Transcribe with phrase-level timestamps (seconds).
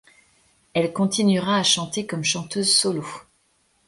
[0.73, 3.05] Elle continuera à chanter comme chanteuse solo.